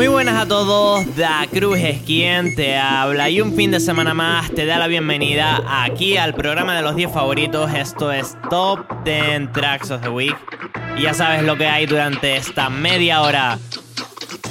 Muy 0.00 0.08
buenas 0.08 0.40
a 0.40 0.48
todos, 0.48 1.14
Da 1.14 1.46
Cruz 1.52 1.76
es 1.76 2.00
quien 2.00 2.54
te 2.54 2.78
habla 2.78 3.28
y 3.28 3.42
un 3.42 3.54
fin 3.54 3.70
de 3.70 3.80
semana 3.80 4.14
más 4.14 4.50
te 4.50 4.64
da 4.64 4.78
la 4.78 4.86
bienvenida 4.86 5.62
aquí 5.84 6.16
al 6.16 6.32
programa 6.32 6.74
de 6.74 6.80
los 6.80 6.96
10 6.96 7.12
favoritos. 7.12 7.70
Esto 7.74 8.10
es 8.10 8.34
Top 8.48 8.80
10 9.04 9.52
Tracks 9.52 9.90
of 9.90 10.00
the 10.00 10.08
Week 10.08 10.34
y 10.96 11.02
ya 11.02 11.12
sabes 11.12 11.42
lo 11.42 11.58
que 11.58 11.66
hay 11.66 11.84
durante 11.84 12.34
esta 12.34 12.70
media 12.70 13.20
hora. 13.20 13.58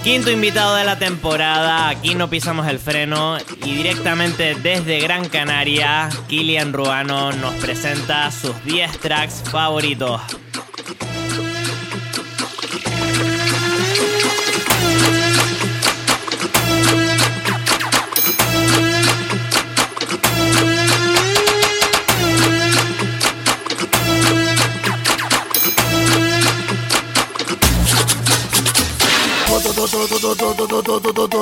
Quinto 0.04 0.29
invitado 0.29 0.75
de 0.75 0.83
la 0.83 0.99
temporada, 0.99 1.89
aquí 1.89 2.13
no 2.13 2.29
pisamos 2.29 2.68
el 2.68 2.77
freno 2.77 3.39
y 3.66 3.73
directamente 3.73 4.54
desde 4.54 5.00
Gran 5.00 5.29
Canaria, 5.29 6.09
Kilian 6.27 6.73
Ruano 6.73 7.31
nos 7.31 7.55
presenta 7.55 8.29
sus 8.29 8.63
10 8.66 9.00
tracks 9.00 9.41
favoritos. 9.50 10.21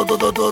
Fin 0.07 0.17
de 0.17 0.47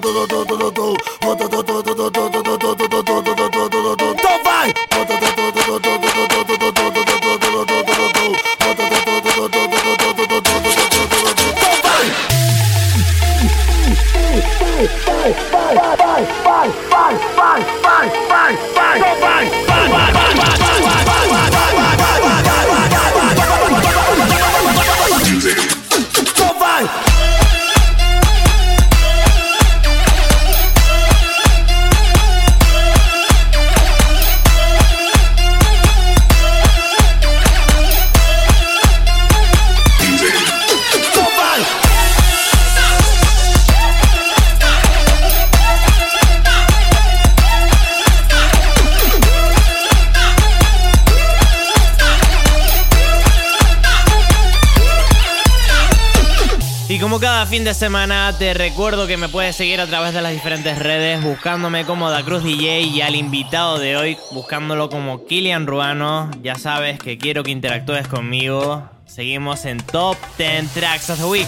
semana 57.76 58.34
te 58.40 58.54
recuerdo 58.54 59.06
que 59.06 59.18
me 59.18 59.28
puedes 59.28 59.54
seguir 59.56 59.82
a 59.82 59.86
través 59.86 60.14
de 60.14 60.22
las 60.22 60.32
diferentes 60.32 60.80
redes 60.80 61.22
buscándome 61.22 61.84
como 61.84 62.10
Da 62.10 62.24
Cruz 62.24 62.42
DJ 62.42 62.82
y 62.84 63.02
al 63.02 63.16
invitado 63.16 63.80
de 63.80 63.98
hoy 63.98 64.18
buscándolo 64.32 64.90
como 64.90 65.26
Kilian 65.26 65.68
Ruano. 65.68 66.32
Ya 66.42 66.56
sabes 66.56 66.98
que 66.98 67.18
quiero 67.18 67.44
que 67.44 67.52
interactúes 67.52 68.08
conmigo. 68.08 68.90
Seguimos 69.06 69.66
en 69.66 69.78
Top 69.80 70.16
10 70.38 70.72
Tracks 70.72 71.10
of 71.10 71.20
the 71.20 71.26
Week. 71.26 71.48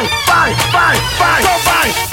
Fight! 0.00 0.08
Fight! 0.24 0.56
Fight! 0.72 1.18
bang, 1.18 1.42
go 1.42 1.58
Fight! 1.58 2.09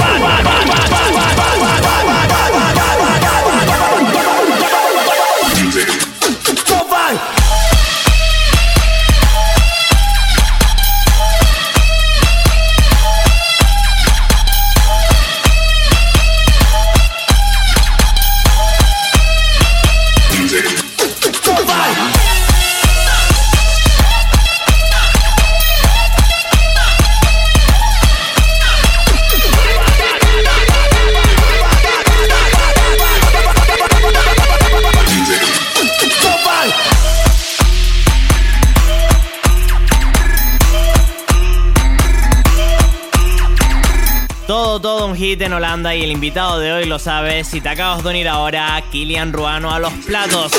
Y 45.77 46.03
el 46.03 46.11
invitado 46.11 46.59
de 46.59 46.73
hoy 46.73 46.85
lo 46.85 46.97
sabe. 46.97 47.43
Si 47.43 47.61
te 47.61 47.69
acabas 47.69 48.03
de 48.03 48.09
unir 48.09 48.27
ahora, 48.27 48.83
Kilian 48.91 49.31
Ruano 49.31 49.71
a 49.71 49.77
los 49.77 49.93
platos. 50.05 50.51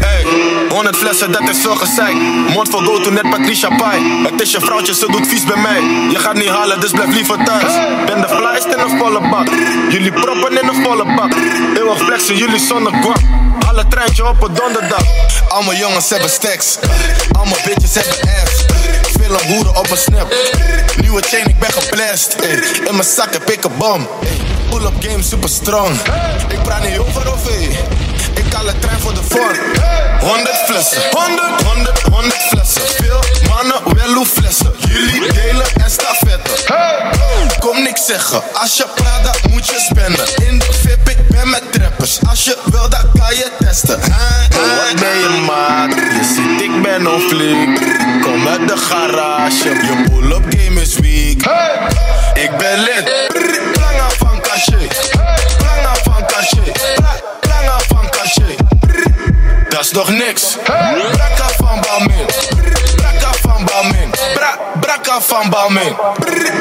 Hey, 0.00 0.24
100 0.68 0.96
flessen, 0.96 1.32
dat 1.32 1.48
is 1.48 1.58
veel 1.58 1.76
gezeik. 1.76 2.14
Mond 2.54 2.68
vol 2.68 2.84
go 2.84 3.00
to 3.00 3.10
net 3.10 3.30
Patricia 3.30 3.68
Pai. 3.76 4.22
Het 4.22 4.40
is 4.40 4.50
je 4.50 4.60
vrouwtje, 4.60 4.94
ze 4.94 5.06
doet 5.10 5.26
vies 5.28 5.44
bij 5.44 5.56
mij. 5.56 5.80
Je 6.10 6.18
gaat 6.18 6.34
niet 6.34 6.48
halen, 6.48 6.80
dus 6.80 6.90
blijf 6.90 7.14
liever 7.14 7.44
thuis. 7.44 7.72
Ben 8.06 8.20
de 8.20 8.28
flyest 8.28 8.64
in 8.64 8.78
een 8.78 8.98
volle 8.98 9.28
bak. 9.30 9.48
Jullie 9.88 10.12
proppen 10.12 10.62
in 10.62 10.68
een 10.68 10.82
volle 10.82 11.14
bak. 11.14 11.32
Eeuwig 11.76 11.98
flexen, 11.98 12.36
jullie 12.36 12.58
zonder 12.58 12.92
guap. 12.92 13.18
Alle 13.68 13.88
treintje 13.88 14.28
op 14.28 14.42
een 14.42 14.54
donderdag. 14.54 15.04
Allemaal 15.48 15.74
jongens 15.74 16.10
hebben 16.10 16.30
stacks. 16.30 16.78
Allemaal 17.32 17.58
bitches 17.64 17.94
hebben 17.94 18.16
ass. 18.42 18.64
Veel 19.18 19.54
hoeren 19.54 19.76
op 19.76 19.90
een 19.90 19.96
snap. 19.96 20.34
Nieuwe 21.00 21.22
chain, 21.22 21.48
ik 21.48 21.58
ben 21.58 21.72
geblest. 21.72 22.36
In 22.84 22.94
mijn 22.94 23.08
zak 23.08 23.32
heb 23.32 23.50
ik 23.50 23.64
een 23.64 23.76
bom. 23.78 24.08
Pull-up 24.70 24.94
game 25.00 25.22
super 25.22 25.48
strong. 25.48 25.90
Ik 26.48 26.62
praat 26.62 26.88
niet 26.88 26.98
over 26.98 27.32
of 27.32 27.44
Ik 28.36 28.52
haal 28.52 28.66
het 28.66 28.80
trein 28.80 29.00
voor 29.00 29.14
de 29.14 29.22
vorm. 29.28 29.56
100 30.20 30.56
flessen, 30.56 31.02
100, 31.10 31.62
100, 31.62 32.02
100 32.02 32.34
flessen. 32.34 32.82
Veel 32.82 33.20
mannen, 33.48 33.94
wel 33.96 34.14
hoe 34.14 34.26
flessen. 34.26 34.72
Jullie 34.88 35.32
delen 35.32 35.66
en 35.74 35.90
stafetten. 35.90 36.54
Kom 37.58 37.82
niks 37.82 38.06
zeggen, 38.06 38.42
als 38.52 38.76
je 38.76 38.84
praat, 38.94 39.24
dan 39.24 39.50
moet 39.50 39.66
je 39.66 39.78
spenden. 39.78 40.48
In 40.48 40.58
de 40.58 40.72
VIP, 40.72 41.08
ik 41.08 41.28
ben 41.28 41.50
met 41.50 41.72
trappers. 41.72 42.18
Als 42.28 42.44
je 42.44 42.56
wil, 42.64 42.88
dan 42.88 43.10
kan 43.18 43.34
je 43.36 43.50
testen. 43.58 44.00
Wat 44.00 45.00
ben 45.00 45.18
je 45.18 45.42
maat? 45.46 45.94
Je 45.94 46.34
ziet, 46.34 46.62
ik 46.62 46.82
ben 46.82 47.04
conflict. 47.04 47.80
Kom 48.22 48.48
uit 48.48 48.68
de 48.68 48.76
garage, 48.76 49.68
je 49.68 50.04
pull-up 50.10 50.44
game 50.48 50.80
is 50.80 50.94
weak. 50.94 51.42
Ik 52.34 52.50
ben 52.58 52.78
lid, 52.78 53.28
planga 53.72 54.08
van 54.18 54.40
cachet. 54.40 55.10
Planga 55.58 55.94
van 56.02 56.26
cachet, 56.26 56.78
planga 56.82 56.94
van 57.04 57.06
cachet. 57.06 57.25
Dat 59.76 59.84
is 59.84 59.90
nog 59.90 60.10
niks. 60.10 60.56
Brakka 60.64 61.48
van 61.56 61.80
Balmin, 61.80 62.26
brakka 62.96 63.32
van 63.40 63.64
Balmin, 63.64 64.10
Bra, 64.34 64.58
brakka 64.80 65.20
van 65.20 65.50
Balmin. 65.50 65.96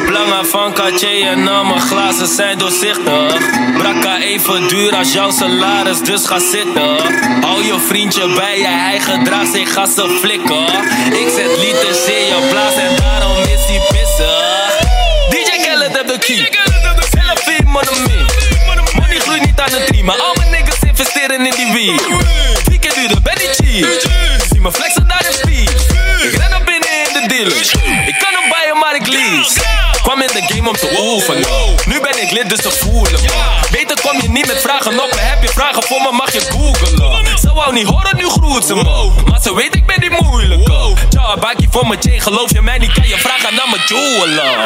Belangen 0.06 0.46
van 0.46 0.74
Cartier 0.74 1.28
en 1.28 1.48
al 1.48 1.64
mijn 1.64 1.82
glazen 1.82 2.28
zijn 2.28 2.58
doorzichtig. 2.58 3.36
Brakka 3.78 4.20
even 4.20 4.68
duur 4.68 4.96
als 4.96 5.14
jouw 5.14 5.32
salaris, 5.32 6.00
dus 6.00 6.26
ga 6.26 6.40
zitten. 6.40 6.98
Hou 7.42 7.64
je 7.64 7.80
vriendje 7.88 8.34
bij 8.34 8.60
je, 8.60 8.68
hij 8.68 9.00
gedraagt 9.00 9.52
zich 9.54 9.74
gassen 9.74 10.10
flikken. 10.10 10.66
Ik 11.12 11.28
zet 11.36 11.58
liters 11.58 12.06
in 12.06 12.26
je 12.26 12.48
blaas 12.50 12.76
en 12.76 12.96
daarom 12.96 13.38
is 13.38 13.66
hij 13.68 13.82
pissig. 13.90 14.80
DJ 15.30 15.68
Khaled 15.68 15.98
heb 15.98 16.08
de 16.08 16.18
key. 16.18 16.52
Selfie, 17.12 17.66
money 17.66 18.26
Money 18.96 19.20
groeit 19.20 19.46
niet 19.46 19.60
aan 19.60 19.70
de 19.70 19.84
tree, 19.88 20.04
maar 20.04 20.20
al 20.20 20.34
mijn 20.36 20.50
niggas 20.50 20.80
investeren 20.80 21.46
in 21.46 21.54
die 21.56 21.74
weed. 21.74 22.45
Zie 23.76 24.62
me 24.62 24.72
flexen 24.72 25.08
daar 25.08 25.26
in 25.28 25.34
speed. 25.34 25.70
Ik 26.24 26.36
ren 26.38 26.50
naar 26.50 26.64
binnen 26.64 26.90
in 27.08 27.14
de 27.14 27.24
dealer. 27.28 27.58
Ik 28.08 28.16
kan 28.20 28.34
hem 28.40 28.50
bijen, 28.50 28.78
maar 28.78 28.96
ik 28.96 29.08
lease. 29.08 29.60
Kwam 30.02 30.22
in 30.22 30.28
de 30.28 30.54
game 30.54 30.70
om 30.70 30.76
te 30.76 30.98
oefenen. 31.00 31.48
Nu 31.86 32.00
ben 32.02 32.22
ik 32.22 32.32
lid, 32.32 32.50
dus 32.50 32.62
ze 32.62 32.72
voelen 32.72 33.22
me. 33.22 33.34
Beter 33.72 34.02
kom 34.02 34.22
je 34.22 34.30
niet 34.30 34.48
met 34.48 34.62
vragen 34.62 35.00
op 35.00 35.12
me. 35.14 35.20
Heb 35.20 35.42
je 35.42 35.50
vragen 35.50 35.84
voor 35.84 36.02
me, 36.02 36.12
mag 36.12 36.32
je 36.34 36.42
googelen. 36.42 37.38
Ze 37.40 37.54
wou 37.54 37.74
niet 37.74 37.88
horen, 37.88 38.18
nu 38.18 38.28
groet 38.30 38.66
ze 38.66 38.76
me. 38.76 39.12
Maar 39.30 39.42
ze 39.42 39.56
weet, 39.56 39.76
ik 39.76 39.86
ben 39.86 40.00
die 40.00 40.12
moeilijke. 40.22 40.94
Ciao, 41.10 41.38
bakkie 41.38 41.68
voor 41.72 41.88
mijn 41.88 42.02
chain. 42.02 42.22
Geloof 42.22 42.52
je 42.52 42.62
mij 42.62 42.78
niet, 42.78 42.94
kan 42.94 43.08
je 43.08 43.18
vragen 43.18 43.56
naar 43.56 43.70
mijn 43.70 43.82
jeweler. 43.88 44.58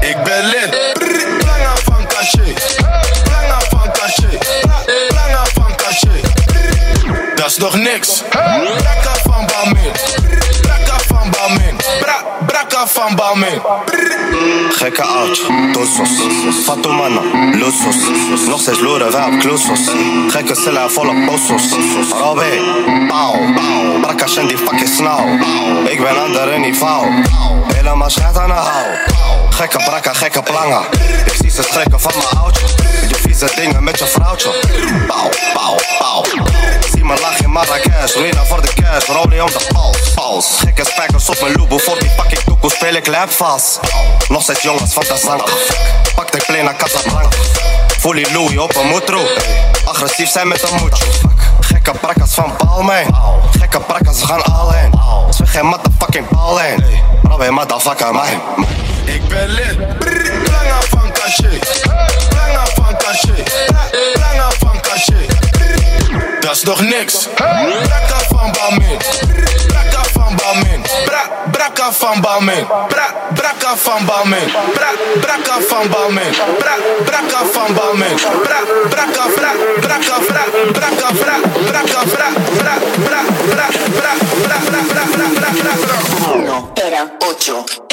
Ik 0.00 0.16
ben 0.24 0.44
lid, 0.44 0.94
planga 1.38 1.74
van 1.84 2.06
cachet. 2.06 2.71
Dat 7.42 7.50
is 7.50 7.56
nog 7.56 7.76
niks. 7.76 8.22
Brakka 8.30 9.14
van 9.22 9.46
Balmin, 9.46 9.92
brakka 10.62 10.98
van 11.06 11.30
Balmin, 11.30 11.76
Bra, 12.00 12.24
brakka 12.46 12.86
van 12.86 13.14
Balmin. 13.14 13.62
Gekke 14.70 15.02
oudje, 15.02 15.70
dosos. 15.72 16.08
Fatumana, 16.64 17.20
losos. 17.58 17.96
Nog 18.48 18.60
steeds 18.60 18.80
loeren 18.80 19.12
wij 19.12 19.24
op 19.24 19.38
klosos. 19.38 19.80
Gekke 20.28 20.54
cellen 20.54 20.90
volle 20.90 21.24
posos. 21.26 21.62
Robé, 22.10 22.60
pauw, 23.08 23.32
pauw. 23.54 24.00
Brakkas 24.00 24.36
en 24.36 24.46
die 24.46 24.58
fucking 24.58 24.88
snauw. 24.88 25.26
Ik 25.84 26.00
ben 26.02 26.22
ander 26.22 26.58
niveau. 26.58 27.06
Helemaal 27.74 28.10
scheid 28.10 28.36
aan 28.36 28.48
de 28.48 28.54
hou. 28.54 28.86
Gekke 29.50 29.76
brakka, 29.76 30.12
gekke 30.12 30.42
planga. 30.42 30.82
Ik 31.24 31.34
zie 31.40 31.50
ze 31.50 31.62
schrikken 31.62 32.00
van 32.00 32.12
mijn 32.16 32.42
oudje. 32.42 32.66
Je 33.08 33.14
vieze 33.14 33.52
dingen 33.56 33.84
met 33.84 33.98
je 33.98 34.06
vrouwtje. 34.06 34.50
Pauw, 35.06 35.28
pauw, 35.54 35.76
pauw. 35.98 36.51
Zie 36.92 37.04
me 37.04 37.20
lach 37.20 37.38
in 37.40 37.50
Marrakesh. 37.50 38.14
Ruina 38.14 38.44
voor 38.44 38.62
de 38.62 38.72
cash, 38.74 39.06
rolie 39.06 39.42
om 39.42 39.50
de 39.50 39.66
pals. 39.72 40.10
Pals. 40.14 40.46
Gekke 40.58 40.84
spijkers 40.84 41.28
op 41.28 41.40
mijn 41.40 41.52
loebo. 41.52 41.78
Voor 41.78 41.98
die 41.98 42.10
fucking 42.10 42.40
toekoe 42.40 42.70
speel 42.70 42.94
ik 42.94 43.06
lap 43.06 43.30
vast. 43.30 43.80
Nog 44.28 44.42
steeds 44.42 44.62
jongens 44.62 44.92
van 44.92 45.02
de 45.02 45.16
zang. 45.24 45.42
Pak 46.14 46.32
de 46.32 46.42
play 46.46 46.62
naar 46.62 46.76
Casablanca. 46.76 47.36
Voel 47.98 48.12
die 48.12 48.32
Louis 48.32 48.58
op 48.58 48.76
een 48.76 48.86
moetro. 48.86 49.26
Agressief 49.84 50.30
zijn 50.30 50.48
met 50.48 50.62
een 50.70 50.76
moetje. 50.76 51.04
Gekke 51.60 51.92
brakkas 52.00 52.34
van 52.34 52.52
Balmain. 52.58 53.14
Gekke 53.58 53.80
we 53.88 54.26
gaan 54.26 54.42
all 54.42 54.74
in. 54.84 54.92
Zeg 55.30 55.50
geen 55.50 55.66
motherfucking 55.66 56.28
bal 56.28 56.60
in. 56.60 56.84
Robin, 57.22 57.52
motherfucker, 57.52 58.12
man. 58.12 58.26
Ik 59.04 59.28
ben 59.28 59.48
lid, 59.48 59.98
planga 59.98 60.80
van 60.88 61.12
cachet. 61.12 61.80
Planga 62.28 62.64
van 62.74 62.96
cachet, 62.96 63.66
planga 64.12 64.50
van 64.58 64.80
cachet. 64.80 65.41
Dat 66.52 66.60
is 66.60 66.68
nog 66.68 66.82
niks. 66.82 67.28
Brakka 67.34 68.18
van 68.28 68.52
Balmin, 68.52 68.98
brakka 69.66 70.02
van 70.12 70.36
Balmin, 70.36 70.82
Bra, 71.04 71.22
brakka 71.50 71.92
van 71.92 72.20
Balmin, 72.20 72.66
Bra, 72.88 73.06
brakka 73.34 73.76
van 73.76 74.04
Balmin, 74.06 74.50
Bra, 74.74 74.90
brakka 75.20 75.60
van 75.68 75.88
Balmin, 75.90 76.32
Bra, 76.58 76.74
brakka 77.04 77.44
van 77.52 77.74
Balmin, 77.74 78.16
Bra, 78.42 78.60
brakka 78.90 79.24
vra, 79.36 79.52
brakka 79.80 80.16
vra, 80.26 80.42
brakka 80.72 81.08
vra, 81.14 81.36
brakka 81.66 82.00
vra, 82.12 82.28
bra, 82.58 82.74
bra, 83.06 83.20
bra, 83.54 83.66
bra, 83.96 84.14
bra, 84.42 84.58
bra, 84.60 84.82
bra, 84.92 85.04
bra, 85.12 85.28
bra, 85.40 85.50
bra, 85.62 85.74
bra. 85.86 86.34
Uno, 86.34 86.70
pero 86.74 87.91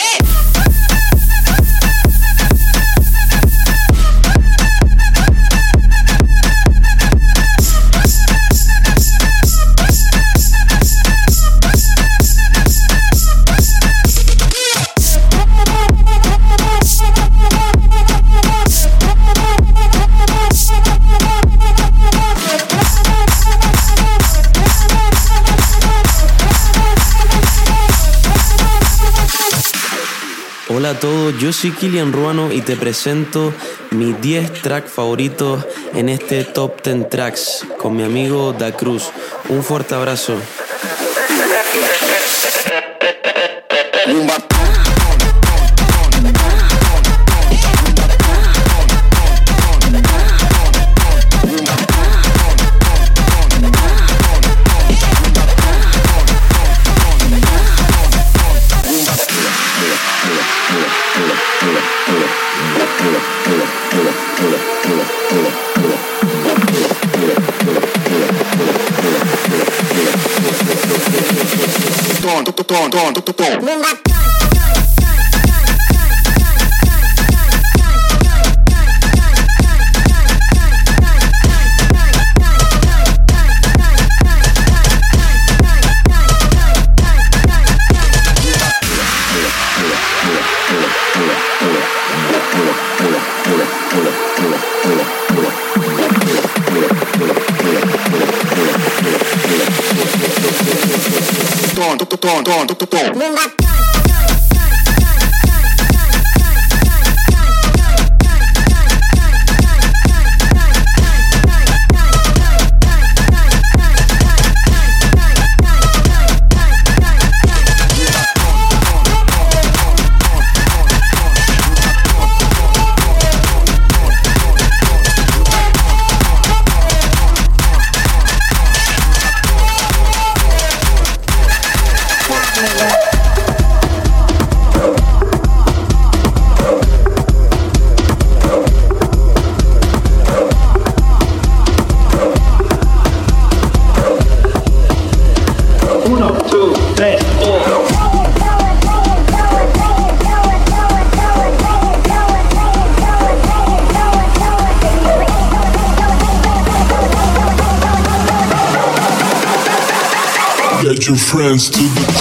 yo 31.37 31.53
soy 31.53 31.71
Kilian 31.71 32.13
Ruano 32.13 32.51
y 32.51 32.61
te 32.61 32.75
presento 32.75 33.53
mis 33.91 34.19
10 34.21 34.61
tracks 34.61 34.91
favoritos 34.91 35.65
en 35.93 36.09
este 36.09 36.43
Top 36.43 36.81
10 36.81 37.09
Tracks 37.09 37.65
con 37.77 37.95
mi 37.95 38.03
amigo 38.03 38.53
Da 38.53 38.71
Cruz. 38.71 39.09
Un 39.49 39.63
fuerte 39.63 39.95
abrazo. 39.95 40.37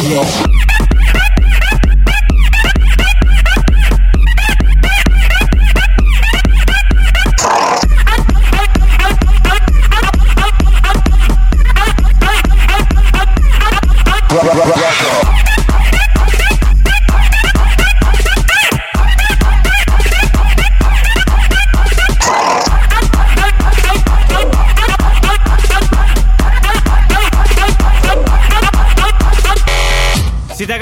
Yeah. 0.03 0.78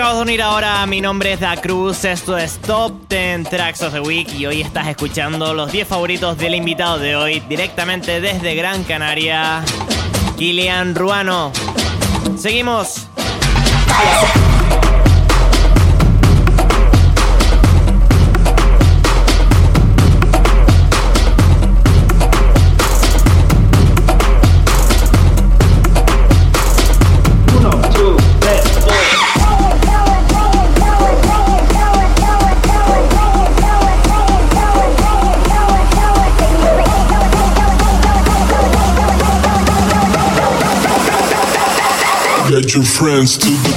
acabas 0.07 0.25
de 0.25 0.31
unir 0.31 0.43
ahora, 0.43 0.87
mi 0.87 1.01
nombre 1.01 1.33
es 1.33 1.41
Da 1.41 1.57
Cruz, 1.57 2.05
esto 2.05 2.39
es 2.39 2.59
Top 2.59 3.09
10 3.09 3.51
Tracks 3.51 3.83
of 3.83 3.93
the 3.93 3.99
Week 3.99 4.33
y 4.35 4.47
hoy 4.47 4.61
estás 4.61 4.87
escuchando 4.87 5.53
los 5.53 5.73
10 5.73 5.89
favoritos 5.89 6.39
del 6.39 6.55
invitado 6.55 7.01
de 7.01 7.17
hoy 7.17 7.41
directamente 7.49 8.21
desde 8.21 8.55
Gran 8.55 8.85
Canaria, 8.85 9.65
Kilian 10.37 10.95
Ruano. 10.95 11.51
Seguimos. 12.39 13.09
your 42.77 42.85
friends 42.85 43.39
to 43.39 43.49
the 43.49 43.76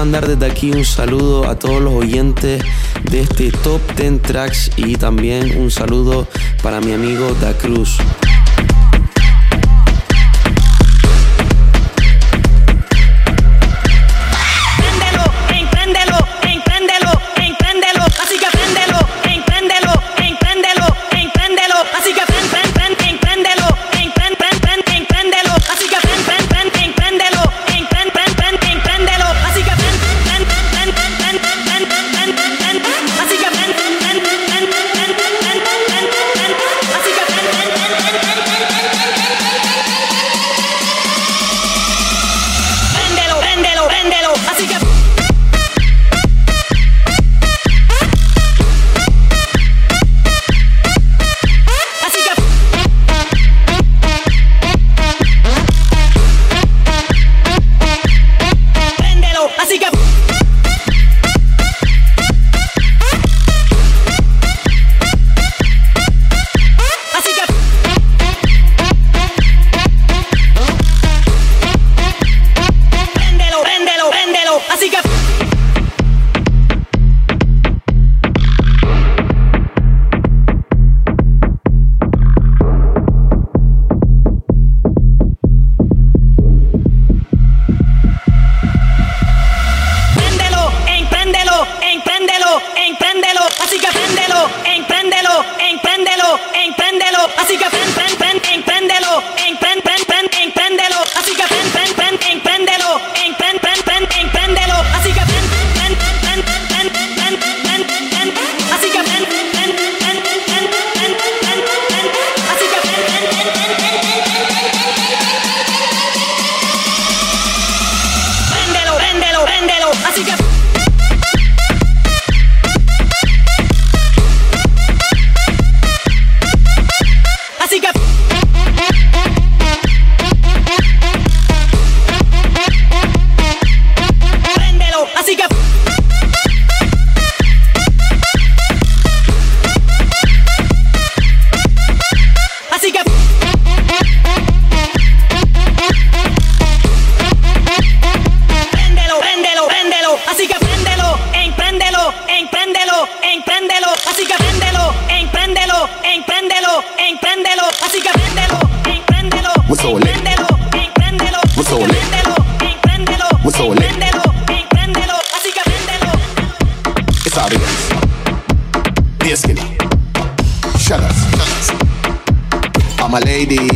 mandar 0.00 0.26
desde 0.26 0.50
aquí 0.50 0.70
un 0.70 0.82
saludo 0.82 1.46
a 1.46 1.58
todos 1.58 1.82
los 1.82 1.92
oyentes 1.92 2.64
de 3.10 3.20
este 3.20 3.52
Top 3.52 3.82
10 3.98 4.22
Tracks 4.22 4.70
y 4.78 4.96
también 4.96 5.60
un 5.60 5.70
saludo 5.70 6.26
para 6.62 6.80
mi 6.80 6.94
amigo 6.94 7.36
Da 7.38 7.52
Cruz. 7.52 7.98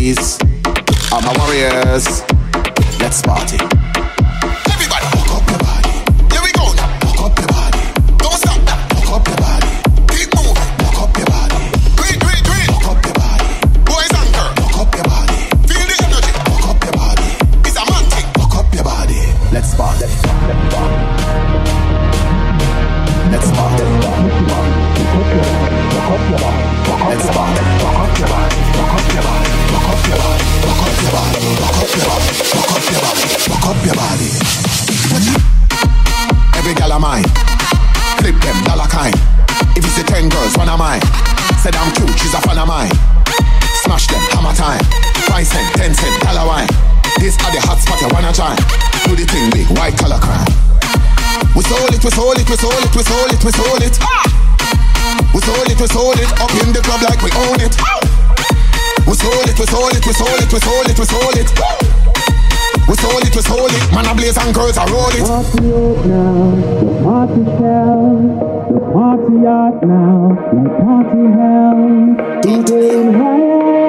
please. 0.05 0.44
Ten 45.85 45.93
cent, 45.93 46.17
dollar 46.25 46.49
wine. 46.49 46.69
This 47.21 47.37
are 47.45 47.53
the 47.53 47.61
hot 47.61 47.76
spot 47.76 48.00
you 48.00 48.09
wanna 48.09 48.33
join. 48.33 48.57
Do 49.05 49.12
the 49.12 49.29
thing 49.29 49.53
big, 49.53 49.69
white 49.76 49.93
collar 50.00 50.17
crime. 50.17 50.49
We 51.53 51.61
sold 51.61 51.93
it, 51.93 52.00
we 52.00 52.09
sold 52.09 52.41
it, 52.41 52.49
we 52.49 52.57
sold 52.57 52.81
it, 52.81 52.88
we 52.97 53.05
sold 53.05 53.29
it, 53.29 53.45
we 53.45 53.53
sold 53.53 53.85
it. 53.85 54.00
We 55.37 55.45
sold 55.45 55.69
it, 55.69 55.76
we 55.76 55.87
sold 55.93 56.17
it, 56.17 56.31
up 56.41 56.49
in 56.57 56.73
the 56.73 56.81
club 56.81 57.05
like 57.05 57.21
we 57.21 57.29
own 57.37 57.61
it. 57.61 57.76
We 59.05 59.12
sold 59.12 59.45
it, 59.45 59.61
we 59.61 59.67
sold 59.69 59.93
it, 59.93 60.00
we 60.09 60.12
sold 60.17 60.41
it, 60.41 60.49
we 60.49 60.57
sold 60.64 60.88
it, 60.88 60.97
we 60.97 61.05
sold 61.05 61.37
it. 61.37 61.53
We 62.88 62.97
sold 62.97 63.21
it, 63.29 63.37
we 63.37 63.43
sold 63.45 63.69
it. 63.69 63.85
Man, 63.93 64.09
a 64.09 64.17
blaze 64.17 64.41
and 64.41 64.55
girls 64.57 64.81
are 64.81 64.88
roll 64.88 65.12
it. 65.12 65.21
Party 65.21 65.69
out 65.69 66.00
now, 66.09 66.49
the 66.81 66.97
party 67.05 67.45
shell, 67.61 68.25
the 68.73 68.81
party 68.88 69.37
out 69.45 69.85
now, 69.85 70.33
like 70.49 70.81
party 70.81 71.29
hell. 71.37 71.76
We 72.41 72.57
going 72.64 73.12
high, 73.21 73.84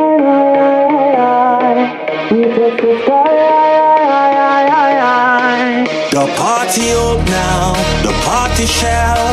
party 6.56 6.92
up 6.92 7.20
now, 7.28 7.74
the 8.02 8.14
party 8.24 8.66
shell, 8.66 9.28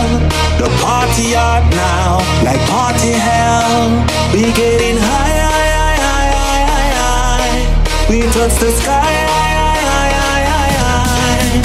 the 0.58 0.66
party 0.82 1.36
out 1.36 1.62
now, 1.70 2.18
like 2.42 2.58
party 2.66 3.14
hell. 3.14 3.94
We 4.34 4.50
getting 4.50 4.98
high, 4.98 5.36
high, 5.46 5.70
high, 5.78 5.98
high, 6.02 6.30
high, 6.34 6.64
high, 6.66 6.92
high. 6.98 8.10
We 8.10 8.26
touch 8.34 8.58
the 8.58 8.74
sky, 8.74 9.14
high, 9.30 9.54
high, 9.70 10.14
high, 10.18 10.46
high, 10.50 10.74
high. 10.82 11.62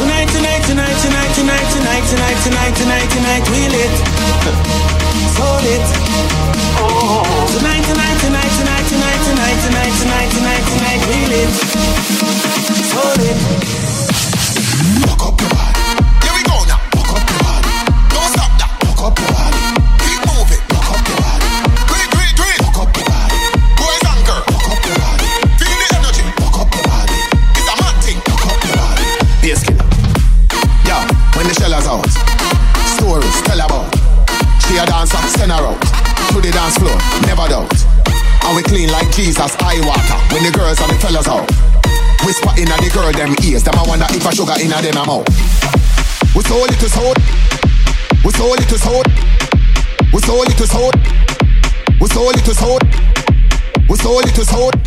Tonight, 0.00 0.28
tonight, 0.32 0.64
tonight, 0.64 0.98
tonight, 1.04 1.32
tonight, 1.36 1.68
tonight, 1.76 2.04
tonight, 2.08 2.38
tonight, 2.40 2.74
tonight, 2.80 3.08
tonight, 3.12 3.44
we 3.52 3.60
lit, 3.68 3.92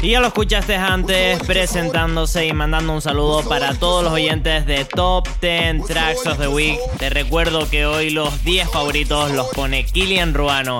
Y 0.01 0.11
ya 0.11 0.19
lo 0.19 0.27
escuchaste 0.27 0.75
antes 0.75 1.41
presentándose 1.43 2.45
y 2.45 2.51
mandando 2.51 2.91
un 2.93 3.01
saludo 3.01 3.47
para 3.47 3.73
todos 3.73 4.03
los 4.03 4.11
oyentes 4.11 4.65
de 4.65 4.83
Top 4.83 5.25
10 5.41 5.85
Tracks 5.85 6.27
of 6.27 6.39
the 6.39 6.49
Week. 6.49 6.77
Te 6.97 7.09
recuerdo 7.09 7.69
que 7.69 7.85
hoy 7.85 8.09
los 8.09 8.43
10 8.43 8.69
favoritos 8.69 9.31
los 9.31 9.47
pone 9.47 9.85
Kilian 9.85 10.33
Ruano. 10.33 10.79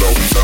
la 0.00 0.08
uita 0.08 0.42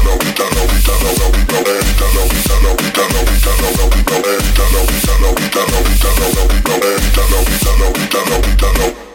la 8.79 9.12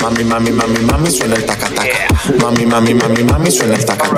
Mami, 0.00 0.24
mami, 0.24 0.50
mami, 0.50 0.80
mami, 0.80 1.10
suena 1.10 1.36
el 1.36 1.44
taca. 1.44 1.68
Mami, 2.40 2.64
mami, 2.64 2.94
mami, 2.94 3.22
mami, 3.22 3.50
suena 3.50 3.74
el 3.74 3.84
taca. 3.84 4.08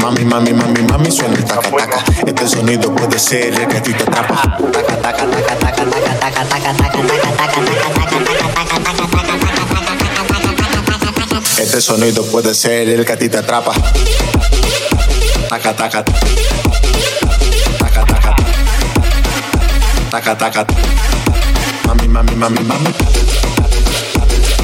Mami, 0.00 0.24
mami, 0.24 0.52
mami, 0.52 0.82
mami, 0.82 1.12
suena 1.12 1.36
el 1.36 1.44
taca. 1.44 2.04
Este 2.26 2.48
sonido 2.48 2.92
puede 2.92 3.20
ser 3.20 3.54
el 3.54 3.68
que 3.68 3.76
a 3.76 3.82
ti 3.82 3.92
te 3.92 4.02
atrapa. 4.02 4.58
Este 11.58 11.80
sonido 11.80 12.26
puede 12.26 12.52
ser 12.54 12.88
el 12.88 13.04
que 13.04 13.12
a 13.12 13.16
ti 13.16 13.28
te 13.28 13.38
atrapa. 13.38 13.74
Taca, 15.48 15.76
taca. 20.36 20.66
Mami, 21.86 22.08
mami, 22.08 22.34
mami, 22.34 22.64
mami. 22.64 23.21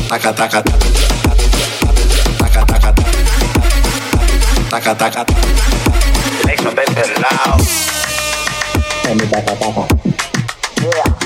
Taca, 0.08 0.32
taca. 0.32 0.62
Taca, 2.38 2.64
taca. 2.64 2.94
Taca, 4.70 4.94
taca. 4.96 5.24
Eso 6.48 6.70
desde 6.70 7.02
el 7.02 7.20
lado. 7.20 7.56
Mami, 9.04 9.26
taca, 9.28 9.54
taca. 9.58 9.86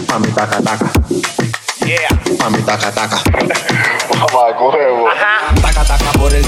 Mami, 0.09 0.33
taca, 0.33 0.63
taca. 0.63 0.93
Yeah. 1.87 2.09
Mami, 2.41 2.63
taca, 2.63 2.91
taca. 2.91 3.72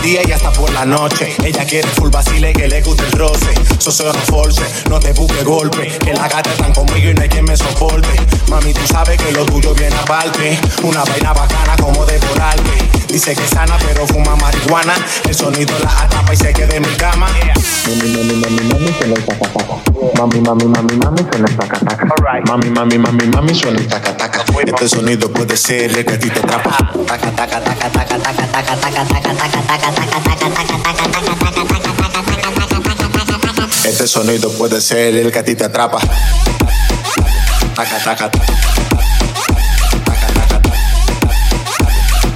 Día 0.04 0.20
y 0.26 0.32
hasta 0.32 0.52
por 0.52 0.70
la 0.72 0.84
noche. 0.84 1.34
Ella 1.42 1.64
quiere 1.64 1.88
full 1.88 2.10
vacile 2.10 2.52
que 2.52 2.68
le 2.68 2.82
guste 2.82 3.04
el 3.04 3.12
roce. 3.12 3.54
Socio 3.78 4.12
no 4.12 4.18
force, 4.20 4.62
no 4.90 5.00
te 5.00 5.12
busque 5.14 5.42
golpe. 5.42 5.88
Que 5.98 6.12
la 6.12 6.28
gata 6.28 6.50
están 6.50 6.72
conmigo 6.74 7.10
y 7.10 7.14
no 7.14 7.22
hay 7.22 7.28
quien 7.28 7.44
me 7.46 7.56
soporte. 7.56 8.08
Mami, 8.48 8.74
tú 8.74 8.86
sabes 8.86 9.16
que 9.16 9.32
lo 9.32 9.46
tuyo 9.46 9.74
viene 9.74 9.96
aparte. 9.96 10.58
Una 10.82 11.02
vaina 11.04 11.32
bacana 11.32 11.74
como 11.76 12.04
devorarte. 12.04 12.63
Dice 13.14 13.33
que 13.33 13.44
es 13.44 13.50
sana, 13.50 13.79
pero 13.79 14.05
fuma 14.09 14.35
marihuana. 14.35 14.92
El 15.29 15.37
sonido 15.37 15.72
la 15.79 16.03
atrapa 16.03 16.35
y 16.35 16.37
se 16.37 16.53
queda 16.53 16.74
en 16.74 16.83
mi 16.83 16.96
cama. 16.96 17.29
Mami, 17.87 18.11
mami, 18.11 18.35
mami, 18.35 18.62
mami, 18.64 18.92
suena 18.98 19.14
el 19.14 19.24
taca, 19.24 19.48
taca. 19.50 19.77
Mami, 20.18 20.40
mami, 20.40 20.64
mami, 20.64 20.96
mami, 20.96 21.22
suena 21.31 21.48
el 21.48 21.57
taca, 21.57 21.79
taca. 21.79 22.14
Mami, 22.48 22.70
mami, 22.70 22.98
mami, 22.98 23.27
mami, 23.29 23.55
suena 23.55 23.79
el 23.79 23.87
taca, 23.87 24.16
taca. 24.16 24.44
Este 24.66 24.88
sonido 24.88 25.31
puede 25.31 25.57
ser 25.57 25.96
el 25.96 26.05
que 26.05 26.14
a 26.14 26.18
ti 26.18 26.29
te 26.29 26.40
atrapa. 26.40 26.77
Taca, 27.07 27.31
taca, 27.31 27.61
taca, 27.62 27.88
taca, 27.88 28.18
taca, 28.18 28.46
taca, 28.48 28.77
taca, 28.81 29.05
taca, 29.05 29.31
taca, 29.31 29.55
taca, 29.62 29.92
taca, 30.24 30.50
taca, 30.74 31.12
taca, 31.12 31.62
taca, 33.44 33.88
Este 33.88 34.09
sonido 34.09 34.50
puede 34.55 34.81
ser 34.81 35.14
el 35.14 35.31
que 35.31 35.38
a 35.38 35.44
ti 35.44 35.55
te 35.55 35.64
atrapa. 35.64 36.00
Taca, 37.77 37.98
taca, 38.03 38.29
taca. 38.29 38.73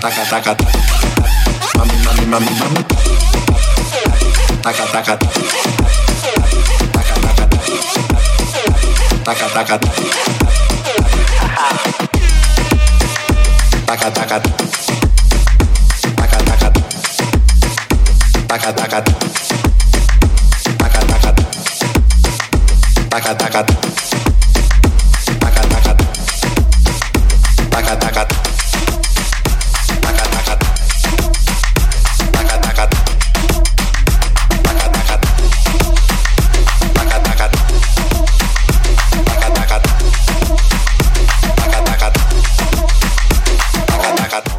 taka 0.08 0.24
taka 0.40 0.52
mami 1.76 1.96
mami 2.04 2.24
mami 2.32 2.52
mami 2.60 2.80
taka 4.64 4.84
taka 4.88 5.14
taka 6.96 7.14
taka 7.20 7.44
taka 9.24 9.48
taka 9.48 9.76
taka 13.86 14.08
taka 14.08 14.08
taka 14.16 14.40
taka 16.16 16.68
taka 18.48 18.72
taka 18.72 18.72
taka 18.72 19.17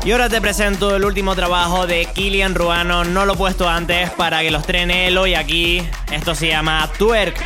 Y 0.09 0.11
ahora 0.11 0.27
te 0.27 0.41
presento 0.41 0.95
el 0.95 1.05
último 1.05 1.35
trabajo 1.35 1.85
de 1.85 2.07
Kilian 2.07 2.55
Ruano. 2.55 3.03
No 3.03 3.27
lo 3.27 3.33
he 3.33 3.37
puesto 3.37 3.69
antes 3.69 4.09
para 4.09 4.41
que 4.41 4.49
los 4.49 4.65
trene 4.65 5.05
Elo 5.05 5.27
y 5.27 5.35
aquí 5.35 5.87
esto 6.11 6.33
se 6.33 6.47
llama 6.47 6.89
Twerk. 6.97 7.39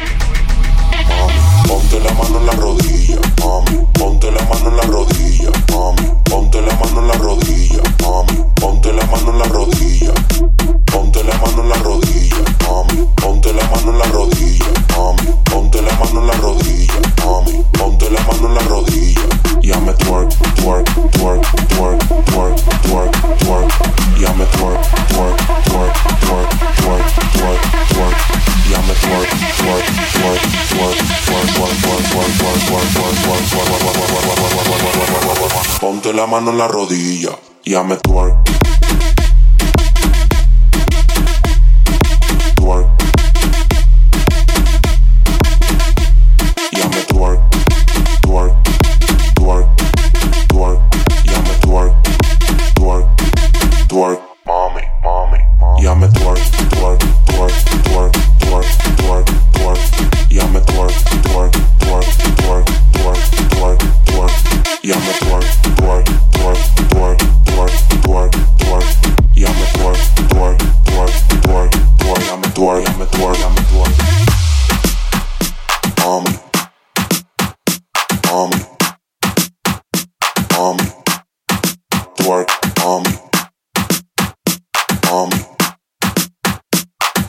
Ponte 1.68 2.00
la 2.00 2.14
mano 2.14 2.40
en 2.40 2.46
la 2.46 2.54
rodilla, 2.54 3.18
mami. 3.44 3.86
Ponte 3.92 4.32
la 4.32 4.42
mano 4.46 4.70
en 4.70 4.78
la 4.78 4.84
rodilla, 4.84 5.50
mami. 5.74 6.10
Ponte 6.24 6.62
la 6.62 6.74
mano 6.76 7.02
en 7.02 7.08
la 7.10 7.14
rodilla, 7.16 7.84
mami. 8.02 8.46
Ponte 8.56 8.94
la 8.94 9.06
mano 9.08 9.32
en 9.32 9.40
la 9.40 9.46
rodilla. 9.46 10.14
Ponte 10.86 11.24
la 11.26 11.38
mano 11.40 11.64
en 11.64 11.70
la 11.70 11.76
rodilla, 11.76 12.38
mami. 12.66 13.08
Ponte 13.18 13.54
la 13.54 13.68
mano 13.68 13.92
en 13.92 13.98
la 13.98 14.06
rodilla, 14.06 14.66
mami. 14.96 15.36
Ponte 15.52 15.82
la 15.82 15.92
mano 15.98 16.22
en 16.22 16.28
la 16.28 16.34
rodilla, 16.36 16.94
mami. 17.26 17.66
Ponte 17.74 18.10
la 18.10 18.22
mano 18.22 18.48
en 18.48 18.56
la 18.56 18.62
rodilla. 18.62 19.22
Ya 19.62 19.80
me 19.80 19.94
twerk, 19.94 20.30
twerk, 20.56 20.86
twerk, 21.12 21.23
Ponte 35.80 36.14
la 36.14 36.28
mano 36.28 36.52
en 36.52 36.58
la 36.58 36.68
rodilla, 36.68 37.32
ya 37.66 37.84
me 37.84 37.98
twerk. 37.98 38.44
Twerk. 38.44 38.73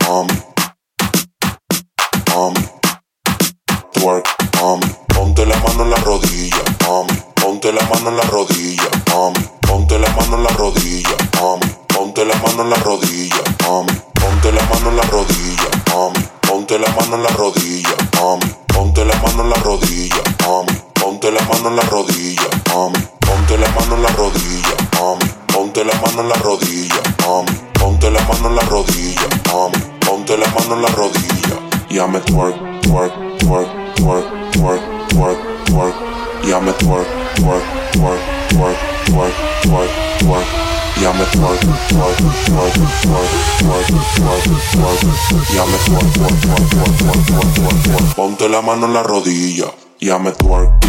Mami, 0.09 0.35
twerk, 3.93 4.27
mami. 4.61 4.95
Ponte 5.15 5.47
la 5.47 5.57
mano 5.57 5.85
en 5.85 5.91
la 5.91 5.97
rodilla, 5.97 6.63
mami. 6.87 7.23
Ponte 7.35 7.73
la 7.73 7.83
mano 7.83 8.11
en 8.11 8.17
la 8.17 8.23
rodilla, 8.25 8.91
mano 48.65 48.87
en 48.87 48.95
la 48.95 49.03
rodilla. 49.03 49.67
Ya 50.01 50.19
me 50.19 50.33
twerk. 50.33 50.71
Twerk. 50.71 50.84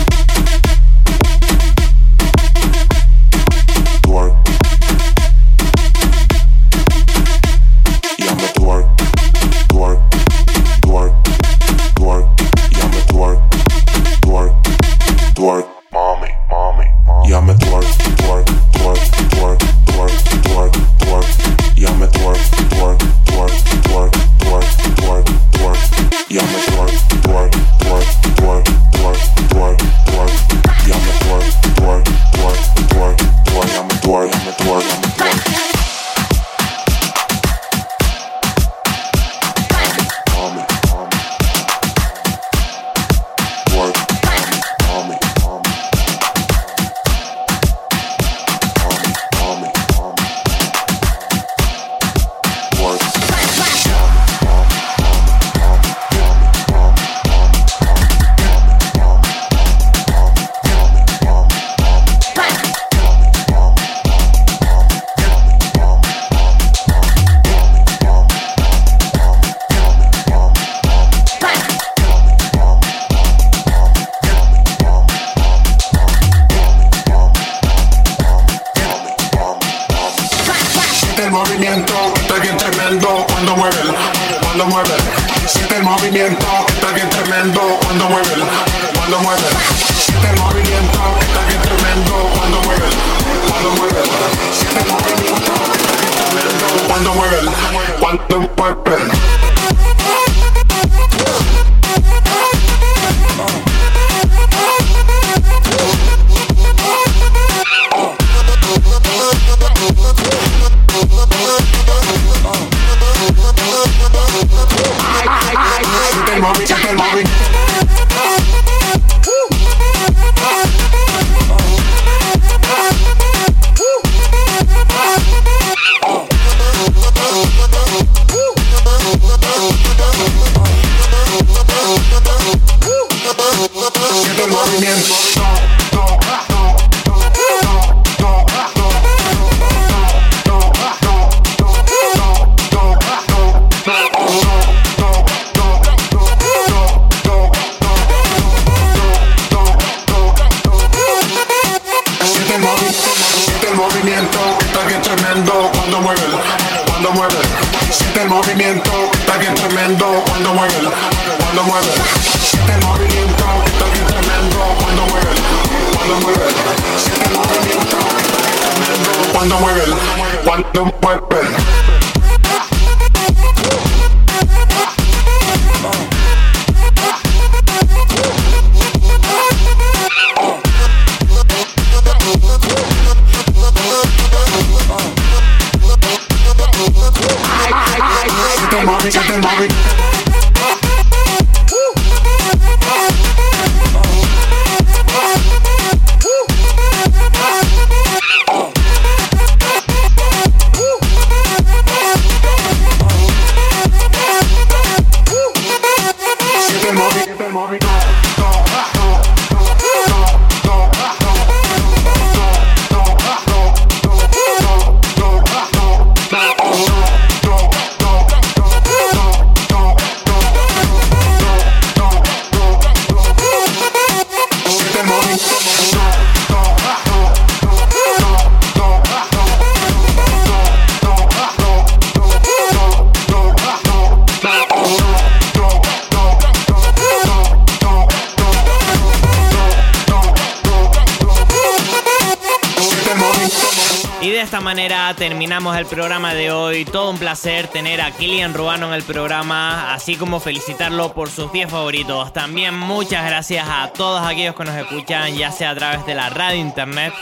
Manera 244.75 245.13
terminamos 245.13 245.77
el 245.77 245.85
programa 245.85 246.33
de 246.33 246.51
hoy. 246.51 246.83
Todo 246.83 247.09
un 247.09 247.17
placer 247.17 247.69
tener 247.69 248.01
a 248.01 248.11
Kilian 248.11 248.53
Ruano 248.53 248.87
en 248.87 248.93
el 248.93 249.03
programa, 249.03 249.93
así 249.93 250.17
como 250.17 250.41
felicitarlo 250.41 251.13
por 251.13 251.29
sus 251.29 251.49
10 251.53 251.71
favoritos. 251.71 252.33
También 252.33 252.77
muchas 252.77 253.25
gracias 253.25 253.65
a 253.69 253.87
todos 253.93 254.21
aquellos 254.21 254.53
que 254.53 254.65
nos 254.65 254.75
escuchan, 254.75 255.33
ya 255.33 255.53
sea 255.53 255.69
a 255.69 255.75
través 255.75 256.05
de 256.05 256.13
la 256.13 256.29
radio 256.29 256.59
internet. 256.59 257.13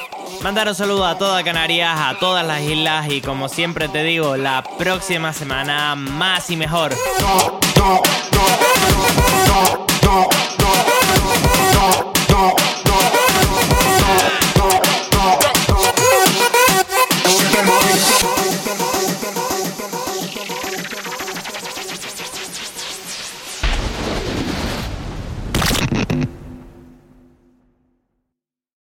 Mandar 0.41 0.67
un 0.67 0.73
saludo 0.73 1.05
a 1.05 1.15
toda 1.19 1.43
Canarias, 1.43 1.95
a 1.95 2.17
todas 2.17 2.43
las 2.43 2.61
islas 2.61 3.07
y 3.11 3.21
como 3.21 3.47
siempre 3.47 3.87
te 3.87 4.01
digo, 4.01 4.35
la 4.35 4.63
próxima 4.79 5.31
semana 5.31 5.93
más 5.93 6.49
y 6.49 6.57
mejor. 6.57 6.91